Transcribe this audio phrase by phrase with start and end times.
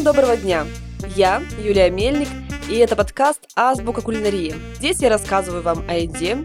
[0.00, 0.66] Всем доброго дня!
[1.14, 2.28] Я Юлия Мельник,
[2.70, 4.54] и это подкаст «Азбука кулинарии».
[4.76, 6.38] Здесь я рассказываю вам о еде,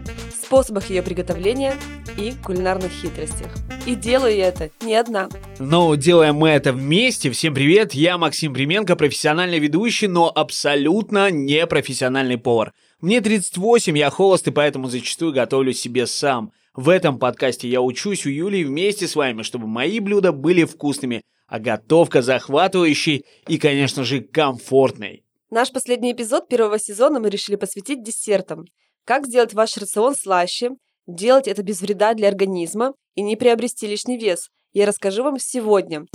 [0.44, 1.74] способах ее приготовления
[2.18, 3.50] и кулинарных хитростях.
[3.86, 5.30] И делаю я это не одна.
[5.58, 7.30] Но делаем мы это вместе.
[7.30, 12.74] Всем привет, я Максим Применко, профессиональный ведущий, но абсолютно не профессиональный повар.
[13.00, 16.52] Мне 38, я холост и поэтому зачастую готовлю себе сам.
[16.74, 21.22] В этом подкасте я учусь у Юлии вместе с вами, чтобы мои блюда были вкусными,
[21.46, 25.24] а готовка захватывающей и, конечно же, комфортной.
[25.50, 28.64] Наш последний эпизод первого сезона мы решили посвятить десертам.
[29.04, 30.70] Как сделать ваш рацион слаще,
[31.06, 36.06] делать это без вреда для организма и не приобрести лишний вес, я расскажу вам сегодня.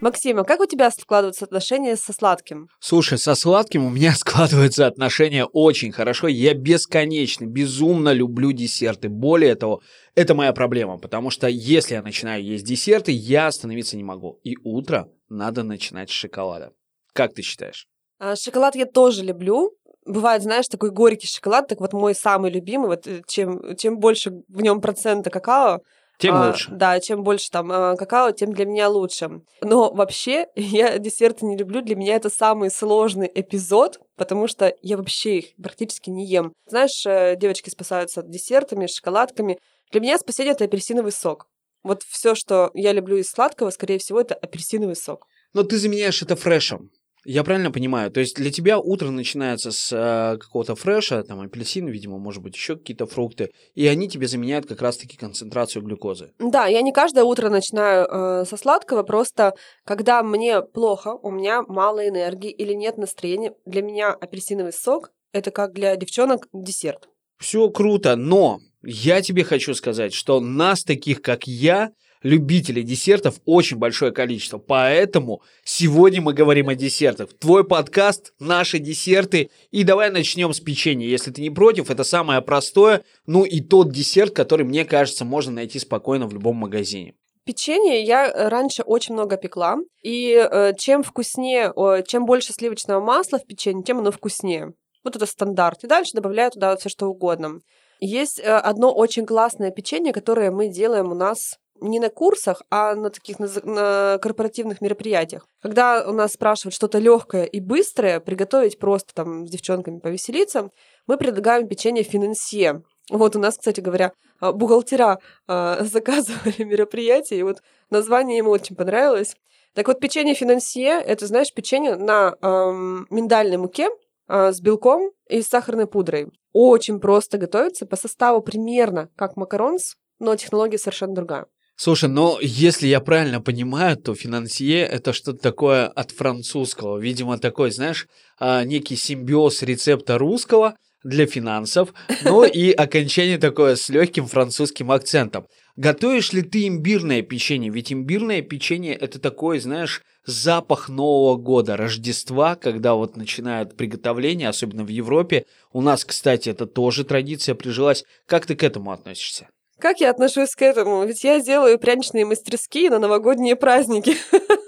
[0.00, 2.68] Максима, как у тебя складываются отношения со сладким?
[2.78, 6.28] Слушай, со сладким у меня складываются отношения очень хорошо.
[6.28, 9.08] Я бесконечно, безумно люблю десерты.
[9.08, 9.82] Более того,
[10.14, 14.38] это моя проблема, потому что если я начинаю есть десерты, я остановиться не могу.
[14.44, 16.72] И утро надо начинать с шоколада.
[17.12, 17.88] Как ты считаешь?
[18.20, 19.72] А, шоколад я тоже люблю.
[20.06, 24.30] Бывает, знаешь, такой горький шоколад, так вот мой самый любимый, вот э, чем, чем больше
[24.48, 25.80] в нем процента какао,
[26.18, 26.70] тем а, лучше.
[26.72, 29.40] Да, чем больше там а, какао, тем для меня лучше.
[29.62, 31.80] Но вообще я десерты не люблю.
[31.80, 36.52] Для меня это самый сложный эпизод, потому что я вообще их практически не ем.
[36.66, 39.58] Знаешь, э, девочки спасаются десертами, шоколадками.
[39.92, 41.46] Для меня спасение это апельсиновый сок.
[41.84, 45.26] Вот все, что я люблю из сладкого, скорее всего, это апельсиновый сок.
[45.54, 46.90] Но ты заменяешь это фрешем.
[47.24, 48.10] Я правильно понимаю?
[48.10, 52.54] То есть для тебя утро начинается с э, какого-то фреша, там апельсин, видимо, может быть,
[52.54, 56.32] еще какие-то фрукты, и они тебе заменяют как раз-таки концентрацию глюкозы.
[56.38, 61.62] Да, я не каждое утро начинаю э, со сладкого, просто когда мне плохо, у меня
[61.62, 67.08] мало энергии или нет настроения, для меня апельсиновый сок это как для девчонок десерт.
[67.38, 71.90] Все круто, но я тебе хочу сказать, что нас таких, как я,
[72.22, 74.58] любителей десертов очень большое количество.
[74.58, 77.30] Поэтому сегодня мы говорим о десертах.
[77.38, 79.50] Твой подкаст, наши десерты.
[79.70, 81.06] И давай начнем с печенья.
[81.06, 83.02] Если ты не против, это самое простое.
[83.26, 87.14] Ну и тот десерт, который, мне кажется, можно найти спокойно в любом магазине.
[87.44, 93.00] Печенье я э, раньше очень много пекла, и э, чем вкуснее, э, чем больше сливочного
[93.00, 94.74] масла в печенье, тем оно вкуснее.
[95.02, 95.82] Вот это стандарт.
[95.84, 97.60] И дальше добавляю туда все что угодно.
[98.00, 102.94] Есть э, одно очень классное печенье, которое мы делаем у нас не на курсах, а
[102.94, 105.46] на таких на, корпоративных мероприятиях.
[105.62, 110.70] Когда у нас спрашивают что-то легкое и быстрое, приготовить просто там с девчонками повеселиться,
[111.06, 112.82] мы предлагаем печенье финансье.
[113.10, 115.18] Вот у нас, кстати говоря, а, бухгалтера
[115.48, 119.34] э, заказывали мероприятие, и вот название ему очень понравилось.
[119.74, 123.88] Так вот, печенье финансье— это, знаешь, печенье на эм, миндальной муке
[124.28, 126.28] э, с белком и с сахарной пудрой.
[126.52, 131.46] Очень просто готовится, по составу примерно как макаронс, но технология совершенно другая.
[131.80, 136.98] Слушай, но если я правильно понимаю, то финансье это что-то такое от французского.
[136.98, 138.08] Видимо, такой, знаешь,
[138.40, 140.74] а, некий симбиоз рецепта русского
[141.04, 141.94] для финансов,
[142.24, 145.46] но и окончание такое с легким французским акцентом.
[145.76, 147.70] Готовишь ли ты имбирное печенье?
[147.70, 154.82] Ведь имбирное печенье это такой, знаешь, запах Нового года, Рождества, когда вот начинают приготовление, особенно
[154.82, 155.44] в Европе.
[155.72, 158.02] У нас, кстати, это тоже традиция прижилась.
[158.26, 159.46] Как ты к этому относишься?
[159.78, 161.04] Как я отношусь к этому?
[161.04, 164.16] Ведь я делаю пряничные мастерские на новогодние праздники.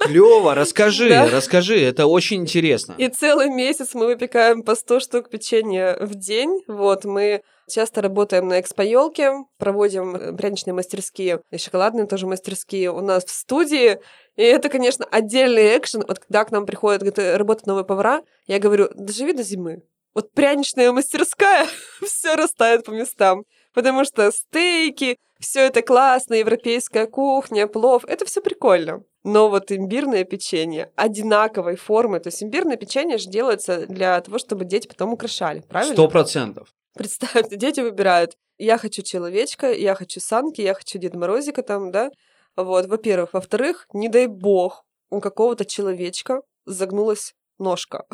[0.05, 1.29] Клево, расскажи, да?
[1.29, 2.95] расскажи, это очень интересно.
[2.97, 6.63] И целый месяц мы выпекаем по 100 штук печенья в день.
[6.69, 13.01] Вот, мы часто работаем на экспоелке, проводим э, пряничные мастерские и шоколадные тоже мастерские у
[13.01, 13.99] нас в студии.
[14.37, 16.05] И это, конечно, отдельный экшен.
[16.07, 19.83] Вот когда к нам приходят работать новые повара, я говорю, доживи до зимы.
[20.15, 21.67] Вот пряничная мастерская,
[22.05, 28.41] все растает по местам потому что стейки, все это классно, европейская кухня, плов, это все
[28.41, 29.03] прикольно.
[29.23, 34.65] Но вот имбирное печенье одинаковой формы, то есть имбирное печенье же делается для того, чтобы
[34.65, 35.95] дети потом украшали, правильно?
[35.95, 36.69] Сто процентов.
[36.95, 42.11] Представьте, дети выбирают, я хочу человечка, я хочу санки, я хочу Деда Морозика там, да?
[42.57, 43.33] Вот, во-первых.
[43.33, 48.05] Во-вторых, не дай бог, у какого-то человечка загнулась ножка.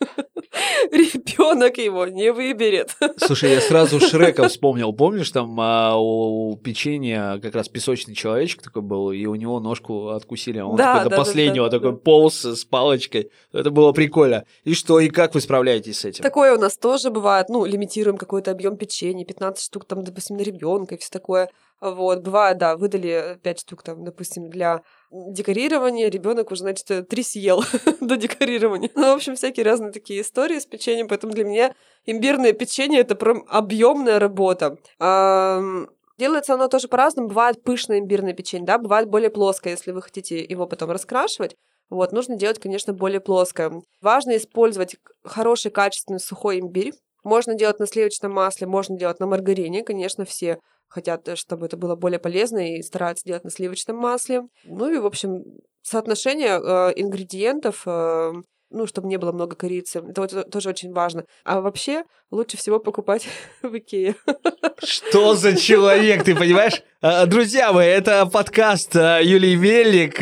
[0.90, 2.96] ребенок его не выберет.
[3.16, 4.92] Слушай, я сразу Шрека вспомнил.
[4.92, 10.08] Помнишь, там а, у печенья как раз песочный человечек такой был, и у него ножку
[10.08, 10.58] откусили.
[10.58, 11.98] А он да, такой, до да, последнего да, да, такой да.
[11.98, 13.30] полз с палочкой.
[13.52, 14.44] Это было прикольно.
[14.64, 16.22] И что, и как вы справляетесь с этим?
[16.22, 17.48] Такое у нас тоже бывает.
[17.48, 21.50] Ну, лимитируем какой-то объем печенья, 15 штук, там, допустим, на ребенка и все такое.
[21.80, 27.64] Вот, бывает, да, выдали 5 штук, там, допустим, для декорирования, ребенок уже, значит, три съел
[28.00, 28.90] до декорирования.
[28.94, 31.74] Ну, в общем, всякие разные такие истории с печеньем, поэтому для меня
[32.04, 34.76] имбирное печенье— это прям объемная работа.
[36.18, 37.28] Делается оно тоже по-разному.
[37.28, 41.56] Бывает пышное имбирное печенье, да, бывает более плоское, если вы хотите его потом раскрашивать.
[41.88, 43.72] Вот, нужно делать, конечно, более плоское.
[44.02, 46.92] Важно использовать хороший, качественный сухой имбирь.
[47.24, 49.82] Можно делать на сливочном масле, можно делать на маргарине.
[49.82, 50.58] Конечно, все
[50.90, 54.42] хотят, чтобы это было более полезно и стараются делать на сливочном масле.
[54.64, 55.42] Ну и, в общем,
[55.82, 58.32] соотношение э, ингредиентов э,
[58.70, 59.98] ну, чтобы не было много корицы.
[59.98, 61.24] Это вот тоже очень важно.
[61.44, 63.26] А вообще лучше всего покупать
[63.62, 64.14] в Икее.
[64.82, 66.82] Что за человек, ты понимаешь?
[67.00, 70.18] А, друзья мои, это подкаст а, Юлии Мельник.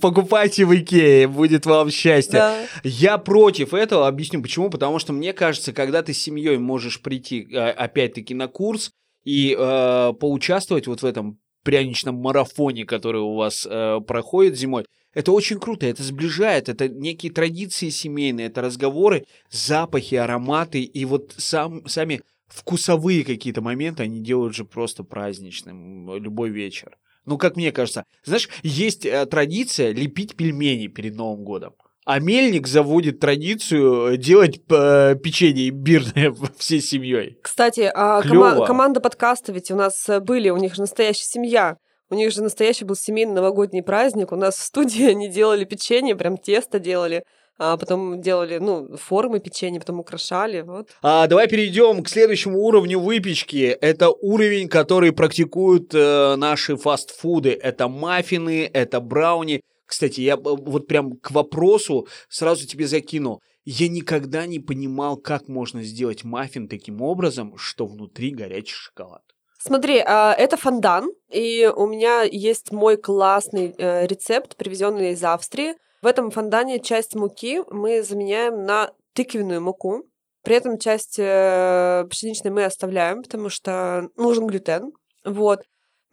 [0.00, 2.38] Покупайте в Икее, будет вам счастье.
[2.38, 2.58] Да.
[2.84, 4.70] Я против этого, объясню почему.
[4.70, 8.92] Потому что мне кажется, когда ты с семьей можешь прийти опять-таки на курс
[9.24, 14.84] и э, поучаствовать вот в этом пряничном марафоне, который у вас э, проходит зимой,
[15.14, 21.34] это очень круто, это сближает, это некие традиции семейные, это разговоры, запахи, ароматы, и вот
[21.36, 26.96] сам, сами вкусовые какие-то моменты, они делают же просто праздничным любой вечер.
[27.24, 28.04] Ну, как мне кажется.
[28.24, 31.74] Знаешь, есть э, традиция лепить пельмени перед Новым годом.
[32.04, 37.38] А Мельник заводит традицию делать э, печенье имбирное всей семьей.
[37.42, 41.76] Кстати, а кома- команда подкаста ведь у нас были, у них же настоящая семья.
[42.10, 44.32] У них же настоящий был семейный новогодний праздник.
[44.32, 47.22] У нас в студии они делали печенье, прям тесто делали
[47.58, 50.88] а потом делали, ну, формы печенья, потом украшали, вот.
[51.02, 53.76] А давай перейдем к следующему уровню выпечки.
[53.80, 57.50] Это уровень, который практикуют э, наши фастфуды.
[57.50, 59.60] Это маффины, это брауни.
[59.92, 63.40] Кстати, я вот прям к вопросу сразу тебе закину.
[63.66, 69.20] Я никогда не понимал, как можно сделать маффин таким образом, что внутри горячий шоколад.
[69.58, 75.74] Смотри, а, это фондан, и у меня есть мой классный э, рецепт, привезенный из Австрии.
[76.00, 80.04] В этом фондане часть муки мы заменяем на тыквенную муку.
[80.42, 84.92] При этом часть э, пшеничной мы оставляем, потому что нужен глютен.
[85.22, 85.60] Вот.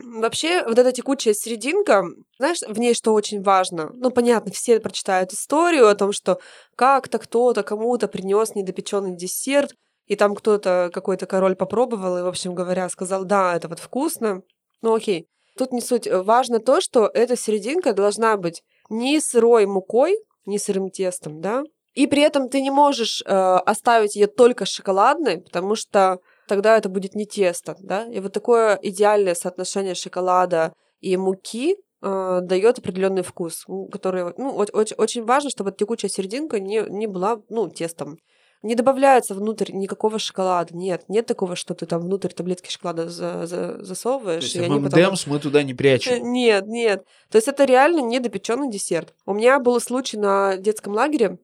[0.02, 2.06] Вообще, вот эта текучая серединка,
[2.38, 3.92] знаешь, в ней что очень важно?
[3.94, 6.40] Ну, понятно, все прочитают историю о том, что
[6.76, 9.76] как-то кто-то кому-то принес недопеченный десерт,
[10.06, 14.42] и там кто-то, какой-то король попробовал, и, в общем говоря, сказал, да, это вот вкусно.
[14.82, 15.28] Ну окей.
[15.58, 16.08] Тут не суть.
[16.10, 21.64] Важно то, что эта серединка должна быть не сырой мукой, не сырым тестом, да,
[21.94, 26.20] и при этом ты не можешь э, оставить ее только шоколадной, потому что
[26.50, 28.06] тогда это будет не тесто, да.
[28.08, 34.96] И вот такое идеальное соотношение шоколада и муки э, дает определенный вкус, который, ну, очень,
[34.98, 38.18] очень важно, чтобы текучая серединка не, не была, ну, тестом.
[38.62, 40.76] Не добавляется внутрь никакого шоколада.
[40.76, 44.42] Нет, нет такого, что ты там внутрь таблетки шоколада за, за, засовываешь.
[44.42, 44.90] То есть и
[45.24, 45.34] потом...
[45.34, 46.24] мы туда не прячем.
[46.34, 47.06] Нет, нет.
[47.30, 49.14] То есть это реально недопеченный десерт.
[49.26, 51.38] У меня был случай на детском лагере.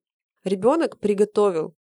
[0.43, 1.73] Ребенок приготовил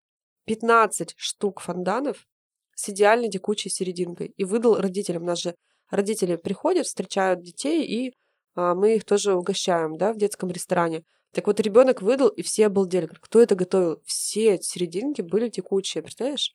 [0.46, 2.28] 15 штук фонданов
[2.76, 5.24] с идеальной текучей серединкой и выдал родителям.
[5.24, 5.56] У нас же
[5.90, 8.14] родители приходят, встречают детей, и
[8.56, 11.04] а, мы их тоже угощаем да, в детском ресторане.
[11.34, 13.10] Так вот, ребенок выдал, и все обалдели.
[13.20, 14.02] Кто это готовил?
[14.06, 16.54] Все серединки были текучие, представляешь?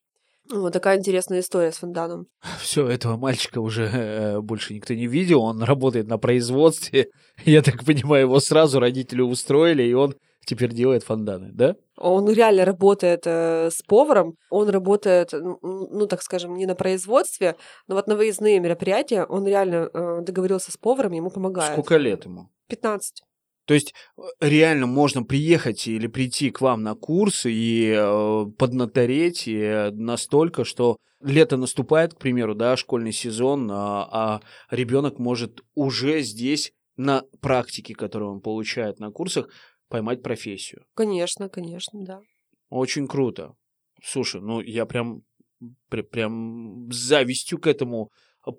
[0.51, 2.27] Вот такая интересная история с фонданом.
[2.63, 5.43] Все, этого мальчика уже э, больше никто не видел.
[5.43, 7.09] Он работает на производстве.
[7.45, 10.15] Я так понимаю, его сразу родители устроили, и он
[10.47, 11.77] теперь делает фонданы, да?
[12.01, 14.35] Он реально работает э, с поваром.
[14.51, 19.91] Он работает, ну, так скажем, не на производстве, но вот на выездные мероприятия он реально
[19.93, 21.73] э, договорился с поваром, ему помогает.
[21.73, 22.49] Сколько лет ему?
[22.69, 23.23] 15.
[23.69, 29.47] То есть э, реально можно приехать или прийти к вам на курс и э, поднатореть
[29.47, 34.41] и э, настолько, что лето наступает, к примеру, да, школьный сезон, а, а
[34.71, 39.49] ребенок может уже здесь на практике, которую он получает на курсах,
[39.89, 40.85] поймать профессию.
[40.95, 42.21] Конечно, конечно, да.
[42.71, 43.55] Очень круто.
[44.03, 45.23] Слушай, ну я прям,
[45.89, 48.11] прям с завистью к этому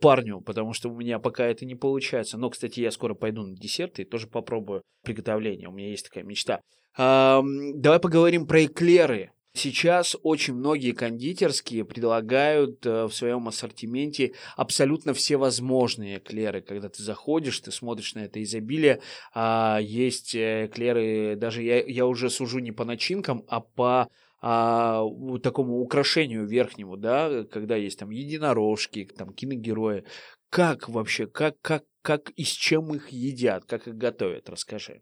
[0.01, 2.37] парню, потому что у меня пока это не получается.
[2.37, 5.69] Но, кстати, я скоро пойду на десерты и тоже попробую приготовление.
[5.69, 6.61] У меня есть такая мечта.
[6.97, 7.41] А,
[7.75, 9.31] давай поговорим про эклеры.
[9.53, 16.61] Сейчас очень многие кондитерские предлагают э, в своем ассортименте абсолютно все возможные эклеры.
[16.61, 19.01] Когда ты заходишь, ты смотришь на это изобилие,
[19.33, 24.09] а есть э, эклеры, даже я, я уже сужу не по начинкам, а по
[24.41, 25.03] а,
[25.43, 30.05] такому украшению верхнему, да, когда есть там единорожки, там киногерои.
[30.49, 35.01] Как вообще, как, как, как и с чем их едят, как их готовят, расскажи.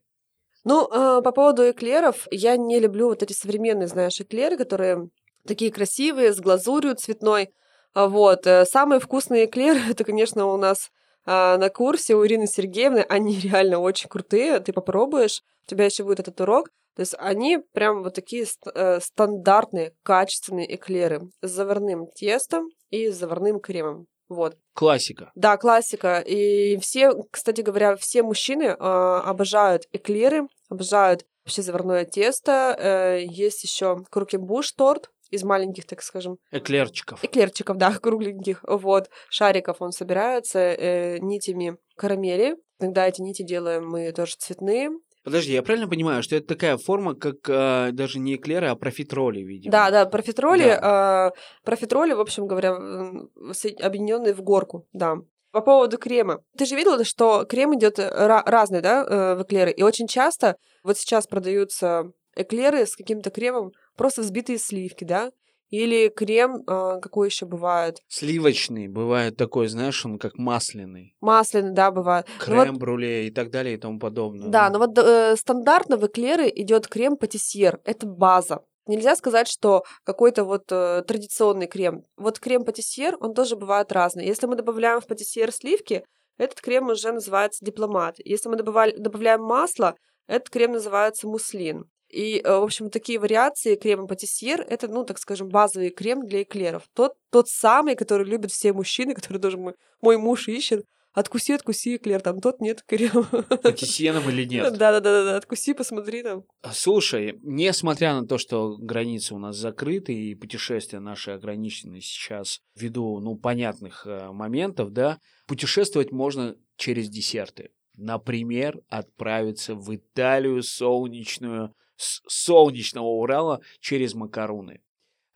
[0.70, 5.08] Ну, э, по поводу эклеров, я не люблю вот эти современные, знаешь, эклеры, которые
[5.48, 7.54] такие красивые, с глазурью цветной.
[7.96, 8.46] Вот.
[8.46, 10.90] Э, самые вкусные эклеры, это, конечно, у нас
[11.26, 13.06] а, на курсе у Ирины Сергеевны.
[13.08, 14.60] Они реально очень крутые.
[14.60, 16.68] Ты попробуешь, у тебя еще будет этот урок.
[16.98, 18.46] То есть они прям вот такие
[18.76, 24.08] э, стандартные, качественные эклеры с заварным тестом и заварным кремом.
[24.30, 24.58] Вот.
[24.74, 25.32] Классика.
[25.36, 26.20] Да, классика.
[26.20, 32.76] И все, кстати говоря, все мужчины э, обожают эклеры, обожают вообще заварное тесто.
[32.78, 36.38] Э, есть еще крукембуш торт из маленьких, так скажем.
[36.52, 37.24] Эклерчиков.
[37.24, 38.64] Эклерчиков, да, кругленьких.
[38.64, 39.10] Вот.
[39.30, 42.58] Шариков он собирается э, нитями карамели.
[42.80, 44.92] Иногда эти нити делаем мы тоже цветные.
[45.28, 49.42] Подожди, я правильно понимаю, что это такая форма, как э, даже не эклеры, а профитроли,
[49.42, 49.74] видимо?
[49.74, 51.34] Да, да, профитроли, да.
[51.36, 55.18] Э, профитроли, в общем говоря, объединенные в горку, да.
[55.52, 56.40] По поводу крема.
[56.58, 59.72] Ты же видела, что крем идет разный, да, э, в эклеры.
[59.72, 65.32] И очень часто вот сейчас продаются эклеры с каким-то кремом, просто взбитые сливки, да,
[65.70, 67.98] или крем, э, какой еще бывает?
[68.08, 71.16] Сливочный бывает такой, знаешь, он как масляный.
[71.20, 72.26] Масляный, да, бывает.
[72.40, 74.50] Крем-бруле вот, и так далее и тому подобное.
[74.50, 77.80] Да, но вот э, стандартно в эклеры идет крем патиссьер.
[77.84, 78.62] Это база.
[78.88, 82.06] Нельзя сказать, что какой-то вот э, традиционный крем.
[82.16, 84.26] Вот крем патиссьер, он тоже бывает разный.
[84.26, 86.06] Если мы добавляем в патиссьер сливки,
[86.38, 88.16] этот крем уже называется дипломат.
[88.20, 89.96] Если мы добавляем, добавляем масло,
[90.28, 91.90] этот крем называется муслин.
[92.10, 96.44] И, э, в общем, такие вариации крема патиссьер— это, ну, так скажем, базовый крем для
[96.44, 96.84] эклеров.
[96.94, 100.86] Тот, тот самый, который любят все мужчины, который тоже мой, мой муж ищет.
[101.14, 103.26] Откуси, откуси, эклер, там тот нет крем.
[103.64, 104.78] Патиссьеном или нет?
[104.78, 106.44] Да-да-да, откуси, посмотри там.
[106.62, 112.60] А, слушай, несмотря на то, что границы у нас закрыты и путешествия наши ограничены сейчас
[112.76, 117.72] ввиду, ну, понятных э, моментов, да, путешествовать можно через десерты.
[117.96, 124.82] Например, отправиться в Италию солнечную, с солнечного Урала через макаруны.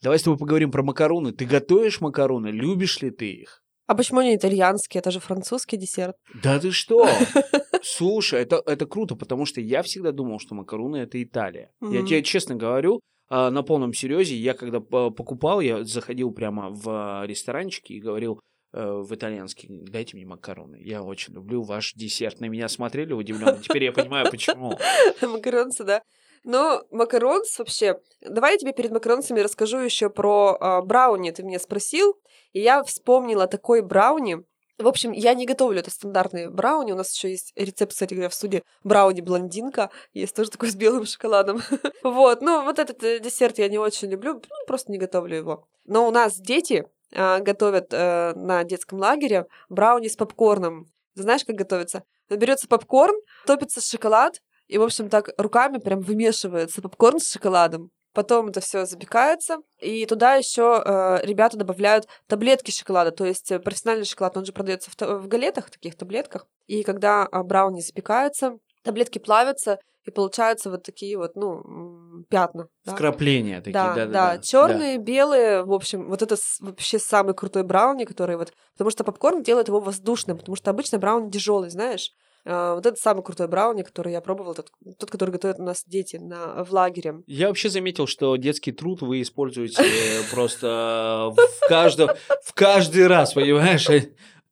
[0.01, 1.31] Давай с тобой поговорим про макаруны.
[1.31, 2.47] Ты готовишь макаруны?
[2.47, 3.63] Любишь ли ты их?
[3.87, 4.99] А почему они итальянские?
[4.99, 6.15] Это же французский десерт.
[6.41, 7.07] Да ты что?
[7.83, 11.71] Слушай, это, это круто, потому что я всегда думал, что макаруны это Италия.
[11.83, 11.93] Mm-hmm.
[11.93, 17.25] Я тебе честно говорю, а, на полном серьезе, я когда покупал, я заходил прямо в
[17.25, 18.39] ресторанчики и говорил,
[18.73, 20.77] Э, в итальянский, дайте мне макароны.
[20.81, 22.39] Я очень люблю ваш десерт.
[22.39, 23.59] На меня смотрели удивленно.
[23.61, 24.79] Теперь я понимаю, почему.
[25.21, 26.01] Макаронцы, да.
[26.43, 27.99] Но макаронс вообще...
[28.21, 31.31] Давай я тебе перед макаронцами расскажу еще про э, брауни.
[31.31, 32.19] Ты меня спросил,
[32.53, 34.43] и я вспомнила такой брауни.
[34.77, 36.91] В общем, я не готовлю это стандартные брауни.
[36.91, 39.91] У нас еще есть рецепт, кстати говоря, в студии брауни-блондинка.
[40.13, 41.61] Есть тоже такой с белым шоколадом.
[42.03, 45.67] вот, ну вот этот э, десерт я не очень люблю, ну, просто не готовлю его.
[45.85, 50.85] Но у нас дети, а, готовят э, на детском лагере брауни с попкорном.
[51.13, 52.03] Знаешь, как готовится?
[52.29, 57.91] Берется попкорн, топится шоколад, и, в общем, так руками прям вымешивается попкорн с шоколадом.
[58.13, 63.59] Потом это все запекается, и туда еще э, ребята добавляют таблетки шоколада, то есть э,
[63.59, 66.45] профессиональный шоколад, он же продается в, в галетах, таких таблетках.
[66.67, 72.67] И когда э, брауни запекаются, таблетки плавятся, и получаются вот такие вот, ну, пятна.
[72.85, 72.93] Да?
[72.93, 74.11] Вкрапления такие, да, да, да.
[74.11, 74.37] да.
[74.39, 75.03] Черные, да.
[75.03, 79.67] белые, в общем, вот это вообще самый крутой брауни, который вот, потому что попкорн делает
[79.67, 82.11] его воздушным, потому что обычно брауни тяжелый, знаешь.
[82.43, 85.83] Uh, вот это самый крутой брауни, который я пробовал, тот, тот, который готовят у нас
[85.85, 87.21] дети на, в лагере.
[87.27, 89.83] Я вообще заметил, что детский труд вы используете
[90.31, 92.09] просто в каждом,
[92.43, 93.87] в каждый раз, понимаешь?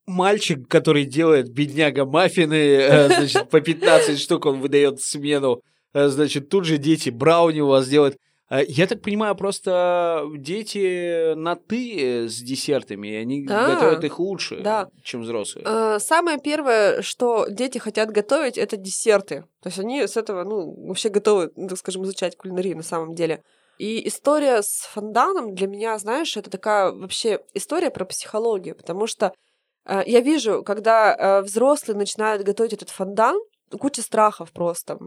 [0.09, 5.61] мальчик, который делает бедняга маффины, э, значит, по 15 штук он выдает смену,
[5.93, 8.17] э, значит, тут же дети брауни у вас делают.
[8.49, 14.19] Э, я так понимаю, просто дети на «ты» с десертами, и они а, готовят их
[14.19, 14.89] лучше, да.
[15.03, 15.99] чем взрослые.
[15.99, 19.45] Самое первое, что дети хотят готовить, это десерты.
[19.61, 23.43] То есть они с этого, ну, вообще готовы, так скажем, изучать кулинарию на самом деле.
[23.77, 29.33] И история с фонданом для меня, знаешь, это такая вообще история про психологию, потому что
[29.89, 33.37] Э, я вижу, когда э, взрослые начинают готовить этот фондан,
[33.79, 34.99] куча страхов просто.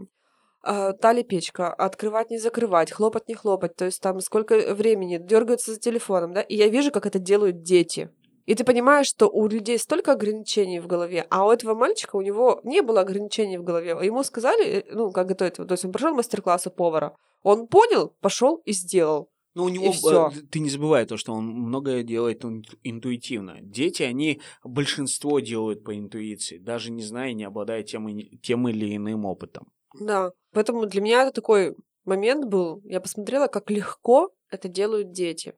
[0.65, 5.17] Э, та ли печка, открывать, не закрывать, хлопать, не хлопать, то есть там сколько времени,
[5.17, 8.09] дергаются за телефоном, да, и я вижу, как это делают дети.
[8.45, 12.21] И ты понимаешь, что у людей столько ограничений в голове, а у этого мальчика у
[12.21, 13.97] него не было ограничений в голове.
[14.01, 18.61] Ему сказали, ну, как готовить, то есть он прошел мастер-класс у повара, он понял, пошел
[18.65, 19.29] и сделал.
[19.55, 20.31] Но у него, все.
[20.49, 22.43] ты не забывай то, что он многое делает
[22.83, 23.57] интуитивно.
[23.61, 28.07] Дети, они большинство делают по интуиции, даже не зная, не обладая тем,
[28.41, 29.67] тем или иным опытом.
[29.99, 32.81] Да, поэтому для меня это такой момент был.
[32.83, 35.53] Я посмотрела, как легко это делают дети.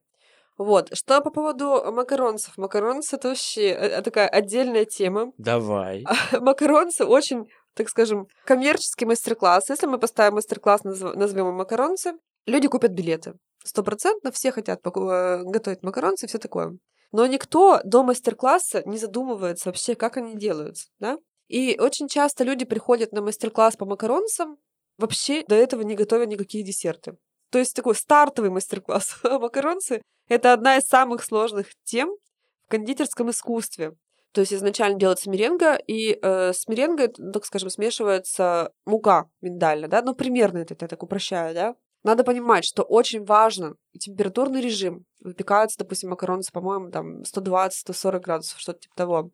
[0.57, 0.89] Вот.
[0.95, 2.57] Что по поводу макаронцев?
[2.57, 5.33] Макаронцы— это вообще э, такая отдельная тема.
[5.37, 6.05] Давай.
[6.31, 9.69] Макаронцы очень, так скажем, коммерческий мастер-класс.
[9.69, 12.13] Если мы поставим мастер-класс, назовем макаронцы,
[12.45, 13.33] люди купят билеты
[13.65, 16.77] стопроцентно все хотят э, готовить макаронцы и все такое.
[17.11, 21.17] Но никто до мастер-класса не задумывается вообще, как они делаются, да?
[21.47, 24.57] И очень часто люди приходят на мастер-класс по макаронцам,
[24.97, 27.17] вообще до этого не готовя никакие десерты.
[27.51, 29.19] То есть такой стартовый мастер-класс.
[29.23, 32.15] Макаронцы— это одна из самых сложных тем
[32.65, 33.93] в кондитерском искусстве.
[34.31, 40.01] То есть изначально делается меренга, и э, с меренгой, так скажем, смешивается мука миндальная, да,
[40.01, 41.75] ну примерно это я так упрощаю, да.
[42.03, 45.05] Надо понимать, что очень важно температурный режим.
[45.21, 49.31] Выпекаются, допустим, макароны, по-моему, там 120-140 градусов, что-то типа того.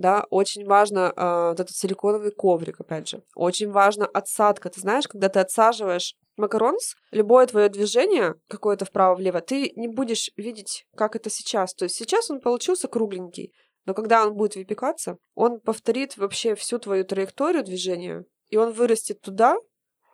[0.00, 3.22] Да, очень важно э, вот этот силиконовый коврик, опять же.
[3.34, 4.70] Очень важно отсадка.
[4.70, 10.86] Ты знаешь, когда ты отсаживаешь макаронс, любое твое движение какое-то вправо-влево, ты не будешь видеть,
[10.96, 11.74] как это сейчас.
[11.74, 13.52] То есть сейчас он получился кругленький,
[13.84, 19.20] но когда он будет выпекаться, он повторит вообще всю твою траекторию движения, и он вырастет
[19.20, 19.58] туда,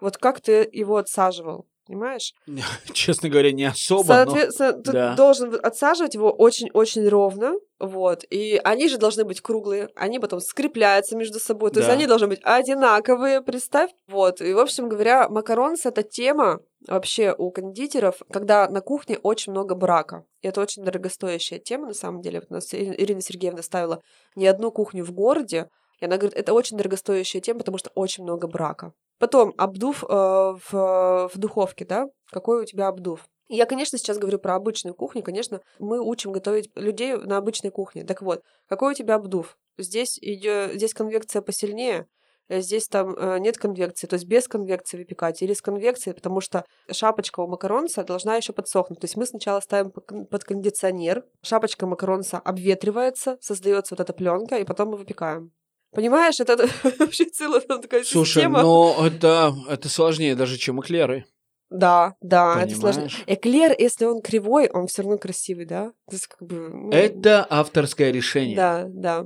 [0.01, 1.69] вот как ты его отсаживал.
[1.87, 2.35] Понимаешь?
[2.93, 4.07] Честно говоря, не особо.
[4.07, 4.83] Соответственно, но...
[4.83, 5.15] ты да.
[5.15, 7.55] должен отсаживать его очень-очень ровно.
[7.79, 8.25] Вот.
[8.31, 9.91] И они же должны быть круглые.
[9.95, 11.71] Они потом скрепляются между собой.
[11.71, 11.81] То да.
[11.83, 13.91] есть они должны быть одинаковые, представь.
[14.09, 14.41] Вот.
[14.41, 19.75] И, в общем говоря, макаронс— это тема вообще у кондитеров, когда на кухне очень много
[19.75, 20.25] брака.
[20.43, 22.41] И это очень дорогостоящая тема, на самом деле.
[22.41, 24.03] Вот у нас Ирина Сергеевна ставила
[24.35, 25.69] не одну кухню в городе,
[26.01, 28.93] и она говорит, это очень дорогостоящая тема, потому что очень много брака.
[29.19, 32.09] Потом обдув э, в, в духовке, да?
[32.31, 33.27] Какой у тебя обдув?
[33.49, 35.23] Я, конечно, сейчас говорю про обычную кухню.
[35.23, 38.05] Конечно, мы учим готовить людей на обычной кухне.
[38.05, 39.57] Так вот, какой у тебя обдув?
[39.79, 42.07] Здесь идет, здесь конвекция посильнее,
[42.49, 46.41] э, здесь там э, нет конвекции, то есть без конвекции выпекать или с конвекцией, потому
[46.41, 49.01] что шапочка у макаронца должна еще подсохнуть.
[49.01, 54.65] То есть мы сначала ставим под кондиционер, шапочка макаронца обветривается, создается вот эта пленка, и
[54.65, 55.53] потом мы выпекаем.
[55.97, 58.61] Понимаешь, это вообще целая такая Слушай, система.
[58.61, 61.25] но это, это сложнее даже, чем эклеры.
[61.71, 62.71] Да, да, Понимаешь?
[62.73, 63.09] это сложно.
[63.27, 65.93] Эклер, если он кривой, он все равно красивый, да?
[66.07, 66.91] То есть, как бы, ну...
[66.91, 68.57] Это авторское решение.
[68.57, 69.25] Да, да.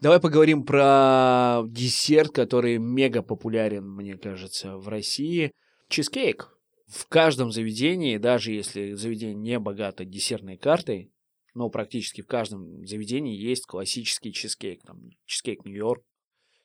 [0.00, 5.50] Давай поговорим про десерт, который мега популярен, мне кажется, в России.
[5.88, 6.56] Чизкейк.
[6.86, 11.10] В каждом заведении, даже если заведение не богато десертной картой,
[11.54, 16.02] но практически в каждом заведении есть классический чизкейк, там, чизкейк Нью-Йорк.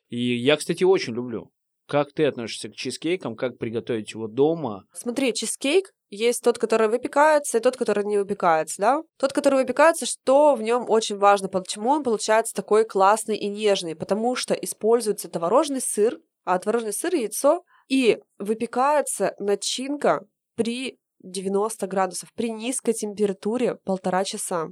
[0.10, 1.52] И я, кстати, очень люблю.
[1.88, 4.86] Как ты относишься к чизкейкам, как приготовить его дома?
[4.94, 9.02] Смотри, чизкейк есть тот, который выпекается, и тот, который не выпекается, да?
[9.20, 13.96] Тот, который выпекается, что в нем очень важно, почему он получается такой классный и нежный,
[13.96, 22.34] потому что используется творожный сыр, а творожный сыр, яйцо, и выпекается начинка при 90 градусов
[22.34, 24.68] при низкой температуре полтора часа.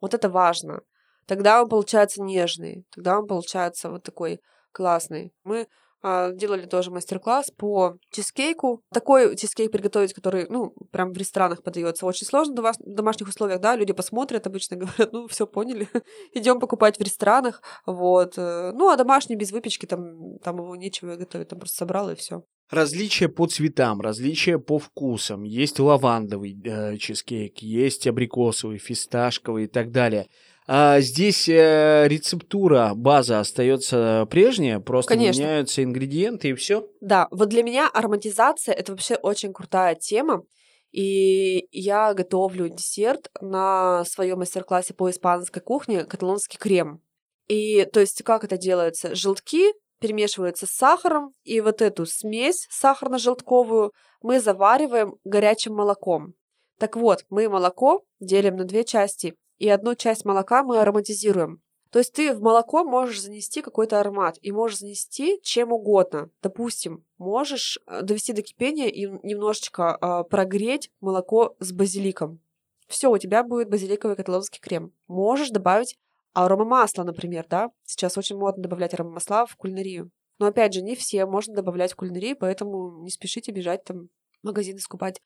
[0.00, 0.80] Вот это важно.
[1.26, 4.40] Тогда он получается нежный, тогда он получается вот такой
[4.72, 5.32] классный.
[5.44, 5.68] Мы
[6.02, 8.82] а, делали тоже мастер-класс по чизкейку.
[8.92, 13.76] Такой чизкейк приготовить, который, ну, прям в ресторанах подается, очень сложно в домашних условиях, да,
[13.76, 15.88] люди посмотрят, обычно говорят, ну, все поняли,
[16.32, 18.38] идем покупать в ресторанах, вот.
[18.38, 22.14] Э, ну, а домашний без выпечки, там, там его нечего готовить, там просто собрал и
[22.14, 22.44] все.
[22.70, 25.42] Различия по цветам, различия по вкусам.
[25.42, 30.28] Есть лавандовый э, чизкейк, есть абрикосовый, фисташковый и так далее.
[30.68, 35.40] А здесь э, рецептура, база остается прежняя, просто Конечно.
[35.40, 36.88] меняются ингредиенты и все.
[37.00, 40.44] Да, вот для меня ароматизация это вообще очень крутая тема.
[40.92, 47.00] И я готовлю десерт на своем мастер-классе по испанской кухне каталонский крем.
[47.48, 49.16] И то есть как это делается?
[49.16, 56.34] Желтки перемешиваются с сахаром, и вот эту смесь сахарно-желтковую мы завариваем горячим молоком.
[56.78, 61.62] Так вот, мы молоко делим на две части, и одну часть молока мы ароматизируем.
[61.90, 66.30] То есть ты в молоко можешь занести какой-то аромат и можешь занести чем угодно.
[66.40, 72.40] Допустим, можешь э, довести до кипения и немножечко э, прогреть молоко с базиликом.
[72.86, 74.92] Все, у тебя будет базиликовый каталонский крем.
[75.08, 75.98] Можешь добавить
[76.34, 77.70] аромамасло, например, да.
[77.84, 80.10] Сейчас очень модно добавлять аромамасла в кулинарию.
[80.38, 84.08] Но опять же, не все можно добавлять в кулинарию, поэтому не спешите бежать там
[84.42, 85.20] в магазин скупать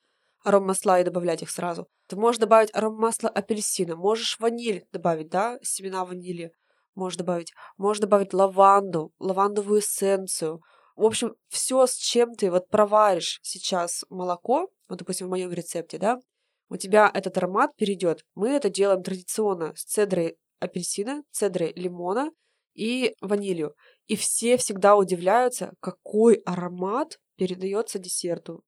[0.45, 1.87] аромамасла и добавлять их сразу.
[2.09, 6.53] Ты можешь добавить аромамасло апельсина, можешь ваниль добавить, да, семена ванили
[6.95, 7.53] можешь добавить.
[7.77, 10.62] Можешь добавить лаванду, лавандовую эссенцию.
[10.97, 15.99] В общем, все, с чем ты вот проваришь сейчас молоко, вот, допустим, в моем рецепте,
[15.99, 16.21] да,
[16.69, 18.25] у тебя этот аромат перейдет.
[18.35, 22.31] Мы это делаем традиционно с цедрой апельсина, цедрой лимона
[22.75, 23.75] и ванилью.
[24.07, 28.62] И все всегда удивляются, какой аромат передается десерту.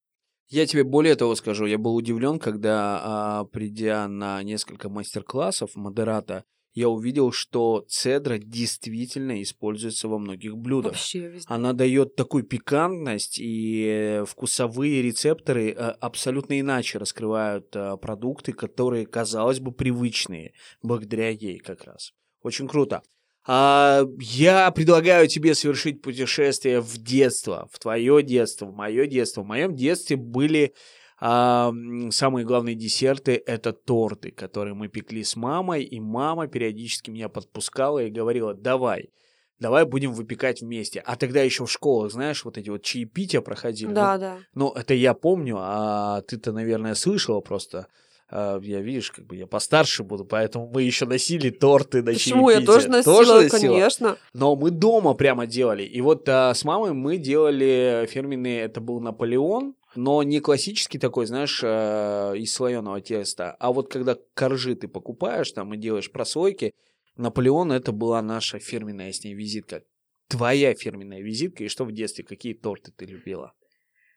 [0.49, 6.45] Я тебе более того скажу, я был удивлен, когда, а, придя на несколько мастер-классов модерата,
[6.77, 10.93] я увидел, что цедра действительно используется во многих блюдах.
[10.93, 11.47] Вообще везде.
[11.49, 19.59] Она дает такую пикантность, и вкусовые рецепторы а, абсолютно иначе раскрывают а, продукты, которые, казалось
[19.59, 22.13] бы, привычные, благодаря ей как раз.
[22.43, 23.03] Очень круто.
[23.47, 29.41] А, я предлагаю тебе совершить путешествие в детство, в твое детство, в мое детство.
[29.41, 30.75] В моем детстве были
[31.19, 31.73] А
[32.11, 38.01] самые главные десерты— это торты, которые мы пекли с мамой, и мама периодически меня подпускала
[38.03, 39.11] и говорила, давай,
[39.59, 41.01] давай будем выпекать вместе.
[41.01, 43.93] А тогда еще в школах, знаешь, вот эти вот чаепития проходили.
[43.93, 44.37] Да, да.
[44.55, 47.87] Ну, это я помню, а ты-то, наверное, слышала просто.
[48.29, 52.51] А, Я, видишь, как бы я постарше буду, поэтому мы еще носили торты на Почему?
[52.51, 52.75] Я чаепитие.
[52.75, 54.17] тоже носила, конечно.
[54.35, 55.85] Но мы дома прямо делали.
[55.85, 61.27] И вот а, с мамой мы делали фирменный, это был Наполеон, но не классический такой,
[61.27, 66.73] знаешь, а, из слоеного теста, а вот когда коржи ты покупаешь там и делаешь прослойки,
[67.17, 69.83] Наполеон это была наша фирменная с ней визитка.
[70.29, 73.53] Твоя фирменная визитка, и что в детстве, какие торты ты любила?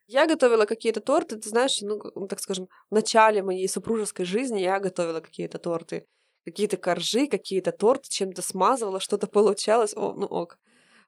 [0.08, 4.60] Я готовила какие-то торты, ты знаешь, ну, ну, так скажем, в начале моей супружеской жизни
[4.60, 6.08] я готовила какие-то торты.
[6.46, 10.58] Какие-то коржи, какие-то торты, чем-то смазывала, что-то получалось, о, ну ок.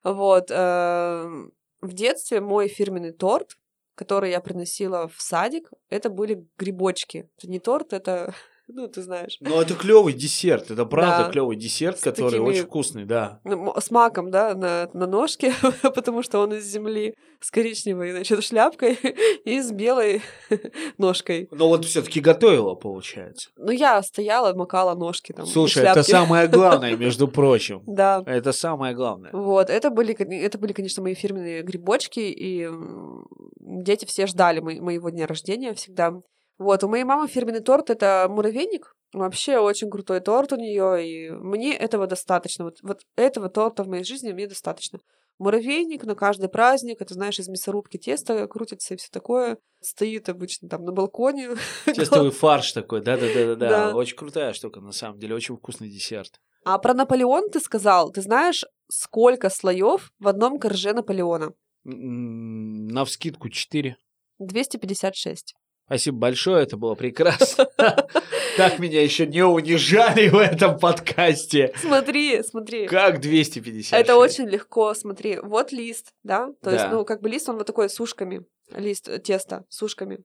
[0.04, 0.52] Вот.
[0.52, 3.58] эм, В детстве мой фирменный торт,
[4.02, 7.30] который я приносила в садик, это были грибочки.
[7.38, 8.34] Это не торт, это,
[8.74, 11.32] ну, ты знаешь, Ну, это клевый десерт, это правда Да.
[11.32, 13.40] клевый десерт, С который такими- очень вкусный, да.
[13.44, 15.54] ну, с маком, да, на, на ножке,
[15.84, 18.98] потому что он из земли, с коричневой, значит, шляпкой
[19.46, 20.22] и с белой
[20.98, 21.48] ножкой.
[21.52, 23.50] Но вот все-таки готовила, получается.
[23.58, 25.46] Ну, я стояла, макала ножки там.
[25.46, 27.82] Слушай, это самое главное, между прочим.
[27.88, 28.24] Да.
[28.26, 29.32] Это самое главное.
[29.34, 32.70] Вот, это были, это были, конечно, мои фирменные грибочки, и
[33.60, 36.14] дети все ждали мо- моего дня рождения всегда.
[36.62, 38.96] Вот, у моей мамы фирменный торт— это муравейник.
[39.14, 42.66] Вообще очень крутой торт у нее, и мне этого достаточно.
[42.66, 45.00] Вот, вот этого торта в моей жизни мне достаточно.
[45.40, 49.58] Муравейник на каждый праздник, это, знаешь, из мясорубки тесто крутится и все такое.
[49.80, 51.50] Стоит обычно там на балконе.
[51.86, 53.70] Тестовый фарш такой, да-да-да-да.
[53.70, 53.96] Да.
[53.96, 56.40] Очень крутая штука, на самом деле, очень вкусный десерт.
[56.64, 61.54] А про Наполеон ты сказал, ты знаешь, сколько слоев в одном корже Наполеона?
[61.88, 63.98] М, На вскидку 4.
[64.38, 65.56] 256.
[65.86, 67.68] Спасибо большое, это было прекрасно.
[68.58, 71.74] Так меня еще не унижали в этом подкасте.
[71.78, 72.86] Смотри, смотри.
[72.86, 73.98] Как 250.
[73.98, 75.40] Это очень легко, смотри.
[75.42, 76.50] Вот лист, да?
[76.62, 78.46] То есть, ну, как бы лист, он вот такой с ушками.
[78.76, 80.20] Лист теста с ушками.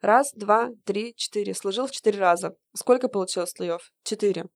[0.00, 1.54] Раз, два, три, четыре.
[1.54, 2.54] Сложил в четыре раза.
[2.74, 3.92] Сколько получилось слоев?
[4.02, 4.46] Четыре.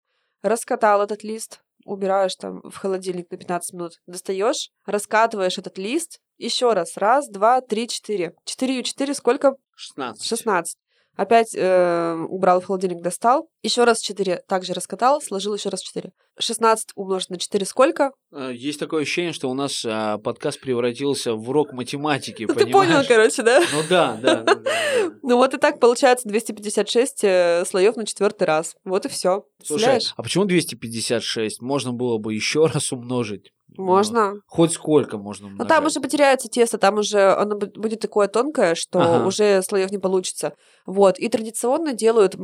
[0.42, 4.00] Раскатал этот лист, убираешь там в холодильник на 15 минут.
[4.06, 6.20] Достаешь, раскатываешь этот лист.
[6.38, 6.96] Еще раз.
[6.96, 8.34] Раз, два, три, четыре.
[8.44, 9.56] Четыре и четыре сколько?
[9.76, 10.24] 16.
[10.24, 10.76] 16.
[11.16, 13.48] Опять э, убрал в холодильник, достал.
[13.62, 16.10] Еще раз 4 также раскатал, сложил еще раз 4.
[16.40, 18.10] 16 умножить на 4 сколько?
[18.32, 22.66] Э, Есть такое ощущение, что у нас а, подкаст превратился в урок математики, Ну, ты
[22.66, 23.60] понял, короче, да?
[23.72, 24.42] Ну да, да.
[24.42, 24.70] да, да, да.
[25.22, 28.74] Ну вот и так получается 256 э, слоев на четвертый раз.
[28.84, 29.46] Вот и все.
[29.62, 31.62] Слушай, а почему 256?
[31.62, 33.52] Можно было бы еще раз умножить.
[33.76, 34.34] Ну, Можно.
[34.46, 35.68] Хоть сколько можно Но умножать.
[35.68, 39.26] там уже потеряется тесто, там уже оно бу- будет такое тонкое, что Ага.
[39.26, 40.54] уже слоев не получится.
[40.86, 41.18] Вот.
[41.18, 42.36] И традиционно делают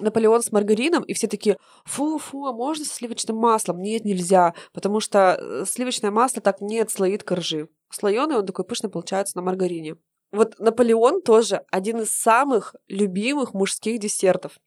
[0.00, 3.80] Наполеон с маргарином, и все такие, фу-фу, а можно со сливочным маслом?
[3.80, 7.68] Нет, нельзя, потому что э, сливочное масло так не отслоит коржи.
[7.90, 9.96] Слоеный он такой пышный получается на маргарине.
[10.32, 14.58] Вот Наполеон тоже один из самых любимых мужских десертов.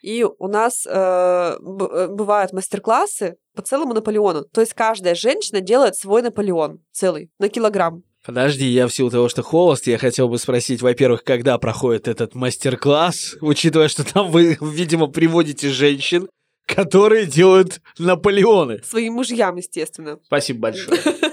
[0.00, 4.44] И у нас э, э, бывают мастер-классы по целому Наполеону.
[4.44, 8.02] То есть каждая женщина делает свой Наполеон целый на килограмм.
[8.24, 12.34] Подожди, я в силу того, что холост, я хотел бы спросить, во-первых, когда проходит этот
[12.34, 16.28] мастер-класс, учитывая, что там вы, видимо, приводите женщин,
[16.66, 18.82] которые делают Наполеоны.
[18.82, 20.18] Своим мужьям, естественно.
[20.26, 21.00] Спасибо большое.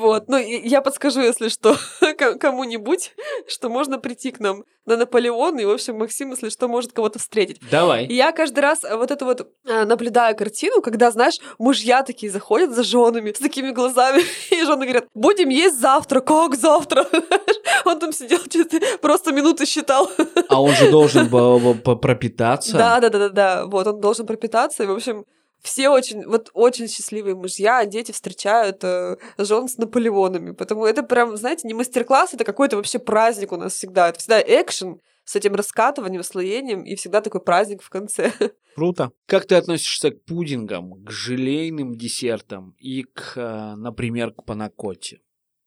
[0.00, 0.28] Вот.
[0.28, 1.76] Ну, я подскажу, если что,
[2.18, 3.12] ко- кому-нибудь,
[3.46, 7.18] что можно прийти к нам на Наполеон, и, в общем, Максим, если что, может кого-то
[7.18, 7.58] встретить.
[7.58, 8.06] И Давай.
[8.06, 12.74] я каждый раз э, вот это вот э, наблюдаю картину, когда, знаешь, мужья такие заходят
[12.74, 17.06] за женами с такими глазами, и жены говорят, будем есть завтра, как завтра?
[17.84, 18.38] Он там сидел,
[19.02, 20.10] просто минуты считал.
[20.48, 22.76] А он же должен был пропитаться.
[22.76, 23.66] Да, да, да, да, да.
[23.66, 24.82] Вот он должен пропитаться.
[24.82, 25.24] И, в общем,
[25.62, 30.52] все очень, вот очень счастливые мужья, дети встречают э, жен с Наполеонами.
[30.52, 34.08] Потому это прям, знаете, не мастер-класс, это какой-то вообще праздник у нас всегда.
[34.08, 38.32] Это всегда экшен с этим раскатыванием, слоением, и всегда такой праздник в конце.
[38.74, 39.12] Круто.
[39.26, 45.20] Как ты относишься к пудингам, к желейным десертам и к, э, например, к панакотте?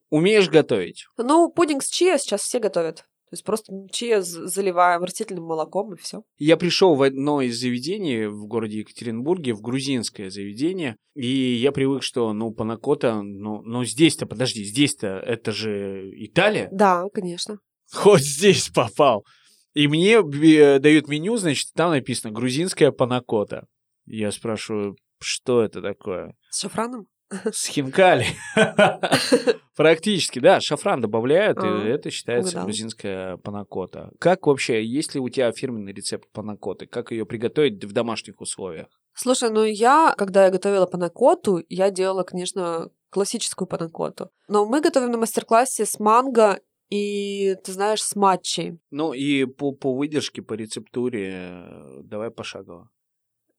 [0.10, 1.08] Умеешь готовить?
[1.18, 3.06] Ну, пудинг с чиа сейчас все готовят.
[3.34, 3.74] То есть просто
[4.22, 6.22] з- заливаем растительным молоком, и все.
[6.38, 12.04] Я пришел в одно из заведений в городе Екатеринбурге, в грузинское заведение, и я привык,
[12.04, 16.70] что, ну, панакота, ну, ну здесь-то, подожди, здесь-то это же Италия?
[16.72, 17.58] Да, конечно.
[17.92, 19.26] Хоть здесь попал.
[19.74, 23.66] И мне дают меню, значит, там написано грузинская панакота.
[24.06, 26.36] Я спрашиваю, что это такое?
[26.52, 27.08] С шафраном?
[27.30, 28.28] С хинкали.
[29.76, 34.12] Практически, да, шафран добавляют, и А, это считается грузинская панакота.
[34.20, 36.86] Как вообще, есть ли у тебя фирменный рецепт панакоты?
[36.86, 38.88] Как ее приготовить в домашних условиях?
[39.16, 44.30] Слушай, ну я, когда я готовила панакоту, я делала, конечно, классическую панакоту.
[44.48, 46.60] Но мы готовим на мастер-классе с манго
[46.90, 48.80] и, ты знаешь, с матчей.
[48.92, 52.90] Ну и по, по выдержке, по рецептуре, э, давай пошагово.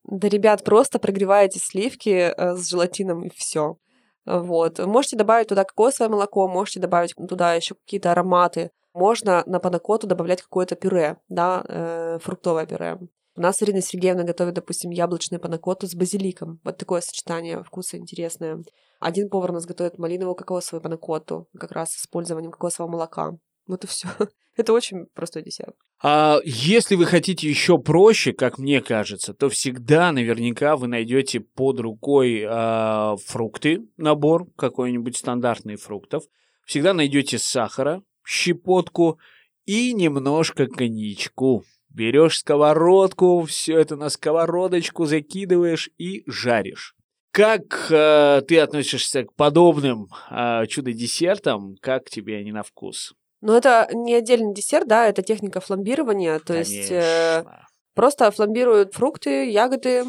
[0.07, 3.77] Да, ребят, просто прогреваете сливки э, с желатином и все.
[4.25, 4.79] Вот.
[4.79, 8.71] Можете добавить туда кокосовое молоко, можете добавить туда еще какие-то ароматы.
[8.93, 12.99] Можно на панакоту добавлять какое-то пюре, да, э, фруктовое пюре.
[13.37, 16.61] У нас Ирина Сергеевна готовит, допустим, яблочную панакоту с базиликом.
[16.63, 18.63] Вот такое сочетание вкуса интересное.
[19.01, 23.33] Один повар у нас готовит малиновую кокосовую панакоту, как раз с использованием кокосового молока.
[23.67, 24.07] Вот и все.
[24.55, 25.75] Это очень простой десерт.
[26.01, 31.79] А если вы хотите еще проще, как мне кажется, то всегда наверняка вы найдете под
[31.79, 36.23] рукой а, фрукты, набор какой-нибудь стандартный фруктов.
[36.65, 39.19] Всегда найдете сахара, щепотку
[39.65, 41.63] и немножко коньячку.
[41.89, 46.95] Берешь сковородку, все это на сковородочку закидываешь и жаришь.
[47.31, 51.75] Как э, ты относишься к подобным э, чудо-десертам?
[51.81, 53.13] Как тебе они на вкус?
[53.45, 57.67] Но это не отдельный десерт, да, это техника фламбирования, то есть э, Конечно.
[57.93, 60.03] просто фламбируют фрукты, ягоды,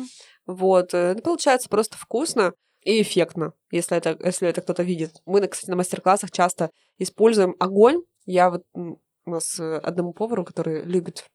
[0.47, 0.95] вот.
[0.95, 5.21] Это получается просто вкусно и эффектно, если это, если это кто-то видит.
[5.27, 8.01] Мы, кстати, на мастер-классах часто используем огонь.
[8.25, 8.97] Я вот у
[9.27, 11.27] нас э, одному повару, который любит,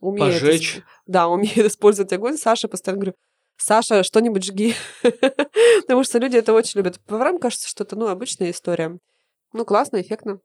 [0.00, 0.40] умеет...
[0.40, 0.80] Пожечь.
[1.04, 2.38] Да, умеет использовать огонь.
[2.38, 3.16] Саша постоянно говорю,
[3.58, 4.74] Саша, что-нибудь жги.
[5.82, 6.98] Потому что люди это очень любят.
[7.04, 8.98] Поварам кажется, что это, ну, обычная история.
[9.52, 10.40] Ну, классно, эффектно.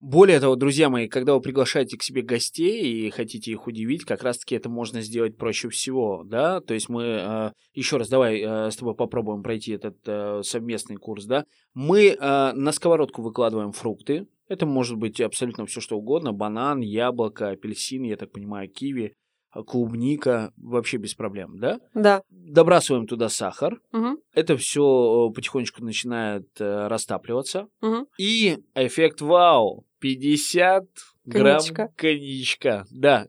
[0.00, 4.22] Более того, друзья мои, когда вы приглашаете к себе гостей и хотите их удивить, как
[4.22, 6.62] раз-таки это можно сделать проще всего, да?
[6.62, 10.96] То есть мы, э, еще раз, давай э, с тобой попробуем пройти этот э, совместный
[10.96, 11.44] курс, да?
[11.74, 14.26] Мы э, на сковородку выкладываем фрукты.
[14.48, 16.32] Это может быть абсолютно все что угодно.
[16.32, 19.12] Банан, яблоко, апельсин, я так понимаю, киви,
[19.54, 20.50] э, клубника.
[20.56, 21.78] Вообще без проблем, да?
[21.92, 22.22] Да.
[22.30, 23.78] Добрасываем туда сахар.
[23.92, 27.68] Мгм, Это все потихонечку начинает э, растапливаться.
[27.82, 28.06] мгм.
[28.18, 29.84] И эффект вау.
[30.00, 30.84] 50
[31.24, 31.92] грамм Коньячка.
[31.96, 32.86] коньячка.
[32.90, 33.26] Да.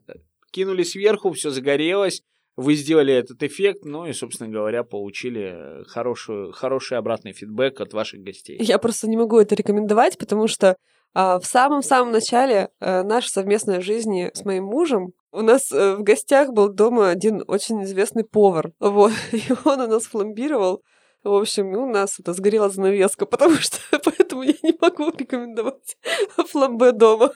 [0.50, 2.22] Кинули сверху, все загорелось.
[2.56, 8.20] Вы сделали этот эффект, ну и, собственно говоря, получили хорошую, хороший обратный фидбэк от ваших
[8.20, 8.58] гостей.
[8.60, 10.76] Я просто не могу это рекомендовать, потому что
[11.14, 16.02] а, в самом-самом начале а, нашей совместной жизни с моим мужем у нас э, в
[16.02, 18.72] гостях был дома один очень известный повар.
[18.80, 19.12] Вот.
[19.32, 20.82] И он у нас фламбировал.
[21.24, 25.96] В общем, и у нас это сгорела занавеска, потому что поэтому я не могу рекомендовать
[26.52, 27.32] фламбе дома.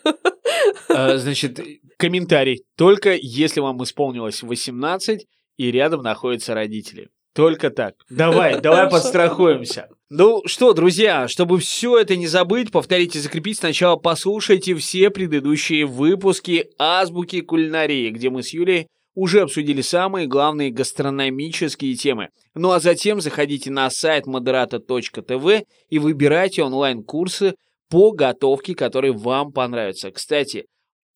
[0.88, 1.60] А, Значит,
[1.96, 2.64] комментарий.
[2.76, 7.08] Только если вам исполнилось 18 и рядом находятся родители.
[7.34, 7.94] Только так.
[8.08, 9.88] Давай, давай подстрахуемся.
[10.08, 16.70] Ну что, друзья, чтобы все это не забыть, повторите, закрепить, сначала послушайте все предыдущие выпуски
[16.78, 22.28] «Азбуки кулинарии», где мы с Юлей уже обсудили самые главные гастрономические темы.
[22.54, 27.54] Ну а затем заходите на сайт moderato.tv и выбирайте онлайн-курсы
[27.88, 30.10] по готовке, которые вам понравятся.
[30.10, 30.66] Кстати,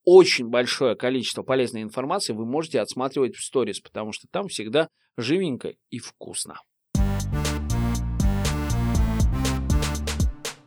[0.04, 5.74] очень большое количество полезной информации вы можете отсматривать в сторис, потому что там всегда живенько
[5.90, 6.58] и вкусно.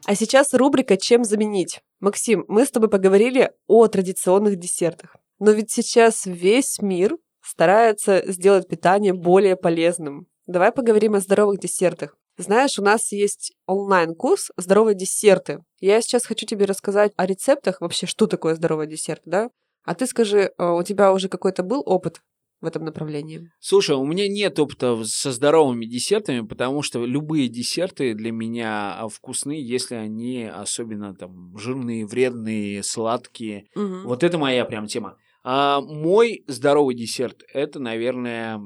[0.05, 1.79] А сейчас рубрика «Чем заменить?».
[1.99, 5.15] Максим, мы с тобой поговорили о традиционных десертах.
[5.39, 10.27] Но ведь сейчас весь мир старается сделать питание более полезным.
[10.47, 12.15] Давай поговорим о здоровых десертах.
[12.37, 15.59] Знаешь, у нас есть онлайн-курс «Здоровые десерты».
[15.79, 19.49] Я сейчас хочу тебе рассказать о рецептах вообще, что такое здоровый десерт, да?
[19.85, 22.21] А ты скажи, э, у тебя уже какой-то был опыт
[22.63, 23.51] в этом направлении?
[23.59, 29.07] Слушай, у меня нет опыта со здоровыми десертами, потому что любые десерты для меня а,
[29.09, 33.67] вкусны, если они особенно там жирные, вредные, сладкие.
[33.75, 34.03] Мгм.
[34.05, 35.17] Вот это моя прям тема.
[35.43, 38.61] А мой здоровый десерт это, наверное,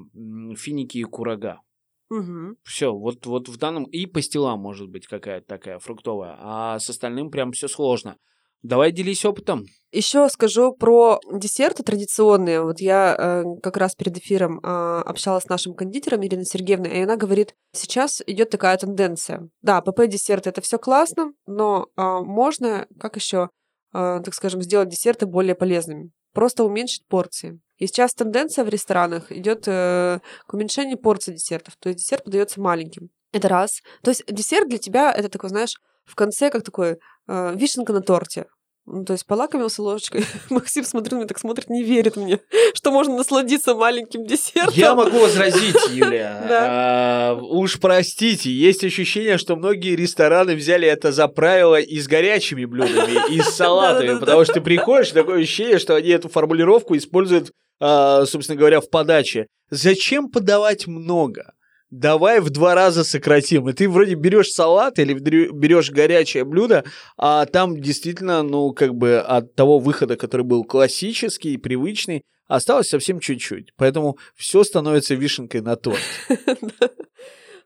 [0.56, 1.62] финики и курага.
[2.10, 2.58] Мгм.
[2.64, 3.86] Все, вот, вот в данном...
[3.86, 8.18] И пастила может быть какая-то такая фруктовая, а с остальным прям все сложно.
[8.64, 9.66] Давай делись опытом.
[9.92, 12.62] Еще скажу про десерты традиционные.
[12.62, 17.02] Вот я э, как раз перед эфиром э, общалась с нашим кондитером Ириной Сергеевной, и
[17.04, 19.48] она говорит, сейчас идет такая тенденция.
[19.62, 23.50] Да, ПП десерты это все классно, но э, можно, как еще,
[23.94, 26.12] э, так скажем, сделать десерты более полезными.
[26.34, 27.60] Просто уменьшить порции.
[27.78, 31.76] И сейчас тенденция в ресторанах идет э, к уменьшению порций десертов.
[31.80, 33.10] То есть десерт подается маленьким.
[33.32, 33.82] Это раз.
[34.04, 35.76] То есть десерт для тебя это такой, знаешь,
[36.08, 38.46] в конце как такой э, вишенка на торте.
[38.90, 40.26] Ну, то есть полакомился ложечкой.
[40.50, 42.40] Максим, смотрит на меня, так смотрит, не верит мне,
[42.74, 44.74] что можно насладиться маленьким десертом.
[44.74, 46.42] Я могу возразить, Юлия.
[46.50, 52.64] А, уж простите, есть ощущение, что многие рестораны взяли это за правило и с горячими
[52.64, 57.52] блюдами, и с салатами, потому что ты приходишь, такое ощущение, что они эту формулировку используют,
[57.82, 59.48] а, собственно говоря, в подаче.
[59.70, 61.52] Зачем подавать много?
[61.90, 63.70] Давай в два раза сократим.
[63.70, 66.84] И ты вроде берешь салат или берешь горячее блюдо,
[67.18, 73.20] а там действительно, ну, как бы от того выхода, который был классический, привычный, осталось совсем
[73.20, 73.74] чуть-чуть.
[73.78, 76.00] Поэтому все становится вишенкой на торт.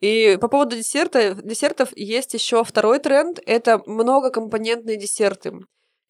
[0.01, 5.53] И по поводу десерта, десертов есть еще второй тренд– это многокомпонентные десерты.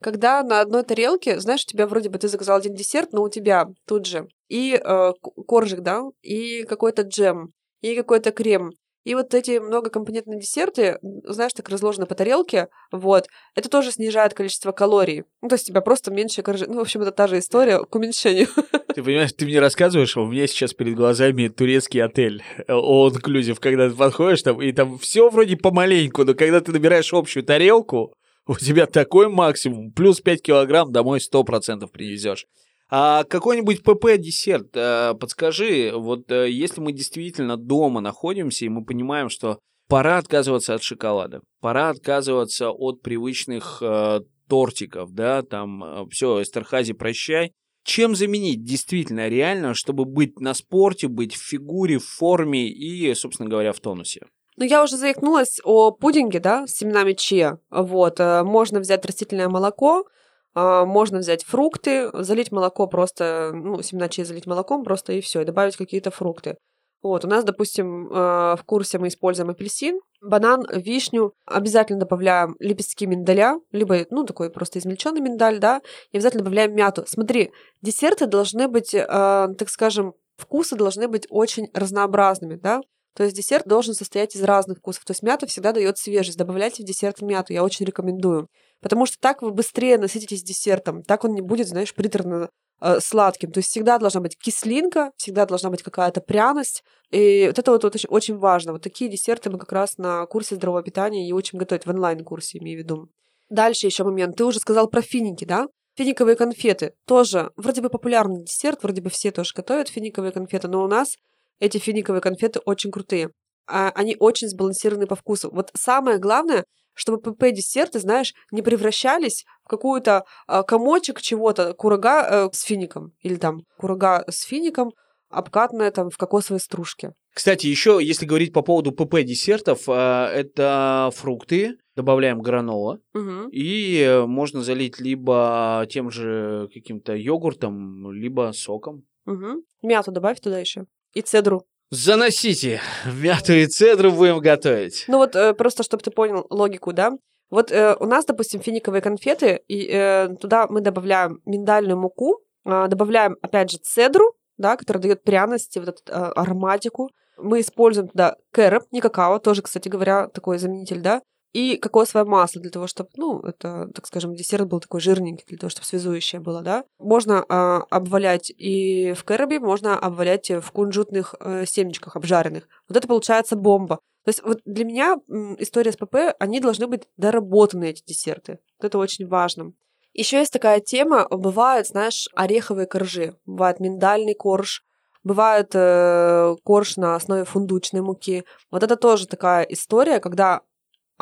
[0.01, 3.29] Когда на одной тарелке, знаешь, у тебя вроде бы ты заказал один десерт, но у
[3.29, 5.11] тебя тут же и э,
[5.45, 8.71] коржик, да, и какой-то джем, и какой-то крем.
[9.03, 14.71] И вот эти многокомпонентные десерты, знаешь, так разложены по тарелке, вот, это тоже снижает количество
[14.71, 15.23] калорий.
[15.41, 16.67] Ну, то есть у тебя просто меньше коржи.
[16.67, 18.47] Ну, в общем, это та же история к уменьшению.
[18.93, 23.89] Ты понимаешь, ты мне рассказываешь, у меня сейчас перед глазами турецкий отель, all inclusive, когда
[23.89, 28.13] ты подходишь там, и там все вроде помаленьку, но когда ты набираешь общую тарелку,
[28.47, 32.47] у тебя такой максимум, плюс 5 килограмм домой 100% привезешь.
[32.93, 39.29] А какой-нибудь ПП-десерт, э, подскажи, вот э, если мы действительно дома находимся, и мы понимаем,
[39.29, 46.91] что пора отказываться от шоколада, пора отказываться от привычных э, тортиков, да, там все, Эстерхази,
[46.91, 47.53] прощай.
[47.85, 53.49] Чем заменить действительно реально, чтобы быть на спорте, быть в фигуре, в форме и, собственно
[53.49, 54.27] говоря, в тонусе?
[54.57, 57.57] Ну, я уже заикнулась о пудинге, да, с семенами чиа.
[57.71, 60.05] Вот, можно взять растительное молоко,
[60.53, 65.45] можно взять фрукты, залить молоко просто, ну, семена чая залить молоком просто и все, и
[65.45, 66.57] добавить какие-то фрукты.
[67.01, 73.07] Вот, у нас, допустим, а, в курсе мы используем апельсин, банан, вишню, обязательно добавляем лепестки
[73.07, 77.03] миндаля, либо, ну, такой просто измельченный миндаль, да, и обязательно добавляем мяту.
[77.07, 82.81] Смотри, десерты должны быть, э, так скажем, вкусы должны быть очень разнообразными, да,
[83.15, 85.03] то есть десерт должен состоять из разных вкусов.
[85.03, 86.37] То есть мята всегда дает свежесть.
[86.37, 88.47] Добавляйте в десерт мяту, я очень рекомендую.
[88.81, 91.03] Потому что так вы быстрее насытитесь десертом.
[91.03, 93.51] Так он не будет, знаешь, приторно э, сладким.
[93.51, 96.83] То есть всегда должна быть кислинка, всегда должна быть какая-то пряность.
[97.11, 98.73] И вот это вот, вот очень, очень важно.
[98.73, 102.59] Вот такие десерты мы как раз на курсе здорового питания и учим готовить в онлайн-курсе,
[102.59, 103.09] имею в виду.
[103.49, 104.37] Дальше еще момент.
[104.37, 105.67] Ты уже сказал про финики, да?
[105.97, 110.81] Финиковые конфеты тоже вроде бы популярный десерт, вроде бы все тоже готовят финиковые конфеты, но
[110.81, 111.17] у нас
[111.59, 113.31] эти финиковые конфеты очень крутые.
[113.67, 115.49] А, они очень сбалансированы по вкусу.
[115.51, 122.49] Вот самое главное, чтобы ПП-десерты, знаешь, не превращались в какую-то а, комочек чего-то, курага э,
[122.51, 124.91] с фиником, или там курага с фиником,
[125.29, 127.13] обкатанная там в кокосовой стружке.
[127.33, 133.49] Кстати, еще, если говорить по поводу ПП-десертов, а, это фрукты, добавляем гранола, угу.
[133.51, 139.03] и можно залить либо тем же каким-то йогуртом, либо соком.
[139.25, 139.63] Угу.
[139.83, 140.85] Мяту добавь туда еще.
[141.13, 141.65] И цедру.
[141.91, 142.81] Заносите.
[143.05, 145.05] Мяту и цедру будем готовить.
[145.07, 147.11] Ну вот э, просто, чтобы ты понял логику, да?
[147.49, 152.87] Вот э, у нас, допустим, финиковые конфеты, и э, туда мы добавляем миндальную муку, э,
[152.87, 157.09] добавляем, опять же, цедру, да, которая дает пряности, вот эту э, ароматику.
[157.37, 161.21] Мы используем туда кэроп, не какао, тоже, кстати говоря, такой заменитель, да,
[161.53, 165.57] и кокосовое масло для того, чтобы, ну, это, так скажем, десерт был такой жирненький, для
[165.57, 166.85] того, чтобы связующее было, да.
[166.99, 172.67] Можно э, обвалять и в кэробе, можно обвалять в кунжутных э, семечках обжаренных.
[172.87, 173.99] Вот это получается бомба.
[174.23, 175.17] То есть вот для меня
[175.57, 178.59] история с ПП, они должны быть доработаны, эти десерты.
[178.79, 179.73] Вот это очень важно.
[180.13, 183.35] Еще есть такая тема, бывают, знаешь, ореховые коржи.
[183.45, 184.83] Бывает миндальный корж,
[185.23, 188.43] бывает э, корж на основе фундучной муки.
[188.69, 190.61] Вот это тоже такая история, когда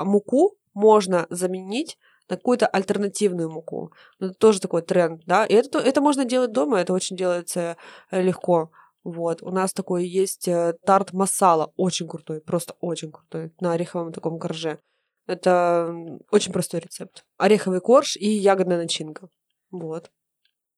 [0.04, 1.98] муку можно заменить
[2.30, 3.92] на какую-то альтернативную муку.
[4.20, 5.46] Ну, это тоже такой тренд, да.
[5.46, 7.78] И это, это можно делать дома, это очень делается
[8.12, 8.72] э, легко.
[9.04, 14.12] Вот, у нас такой есть э, тарт масала, очень крутой, просто очень крутой, на ореховом
[14.12, 14.80] таком корже.
[15.26, 15.96] Это
[16.32, 17.24] очень простой рецепт.
[17.38, 19.30] Ореховый корж и ягодная начинка.
[19.72, 20.12] Вот.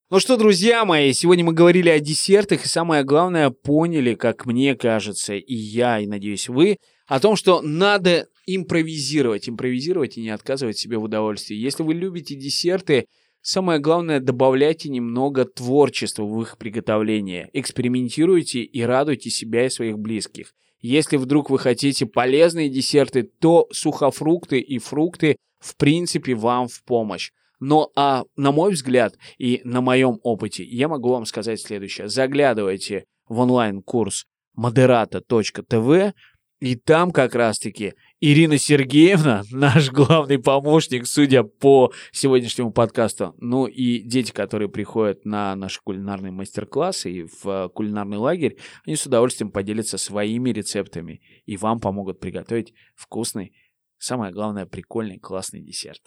[0.09, 4.75] Ну что, друзья мои, сегодня мы говорили о десертах и самое главное поняли, как мне
[4.75, 10.77] кажется, и я, и надеюсь вы, о том, что надо импровизировать, импровизировать и не отказывать
[10.77, 11.55] себе в удовольствии.
[11.55, 13.05] Если вы любите десерты,
[13.41, 17.49] самое главное, добавляйте немного творчества в их приготовление.
[17.53, 20.53] Экспериментируйте и радуйте себя и своих близких.
[20.81, 27.31] Если вдруг вы хотите полезные десерты, то сухофрукты и фрукты в принципе вам в помощь.
[27.59, 32.09] Но, а, на мой взгляд и на моем опыте, я могу вам сказать следующее.
[32.09, 34.25] Заглядывайте в онлайн-курс
[34.57, 36.13] moderata.tv,
[36.61, 43.99] И там как раз-таки Ирина Сергеевна, наш главный помощник, судя по сегодняшнему подкасту, ну и
[44.03, 49.97] дети, которые приходят на наши кулинарные мастер-классы и в кулинарный лагерь, они с удовольствием поделятся
[49.97, 53.53] своими рецептами и вам помогут приготовить вкусный,
[53.97, 56.01] самое главное, прикольный, классный десерт.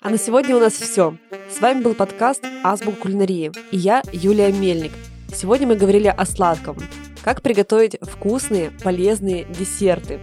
[0.00, 1.16] А на сегодня у нас все.
[1.50, 4.92] С вами был подкаст «Азбук кулинарии» и я, Юлия Мельник.
[5.32, 6.76] Сегодня мы говорили о сладком.
[7.22, 10.20] Как приготовить вкусные, полезные десерты.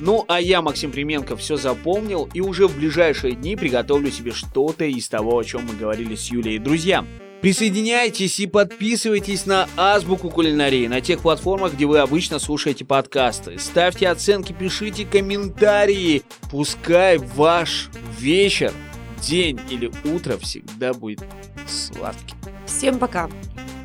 [0.00, 4.84] Ну, а я, Максим Применко, все запомнил и уже в ближайшие дни приготовлю себе что-то
[4.84, 6.58] из того, о чем мы говорили с Юлей.
[6.58, 7.04] Друзья,
[7.42, 13.58] Присоединяйтесь и подписывайтесь на Азбуку кулинарии на тех платформах, где вы обычно слушаете подкасты.
[13.58, 16.22] Ставьте оценки, пишите комментарии.
[16.52, 18.72] Пускай ваш вечер,
[19.20, 21.24] день или утро всегда будет
[21.66, 22.36] сладким.
[22.64, 23.28] Всем пока!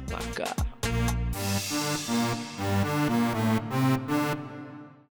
[0.09, 0.66] Пока!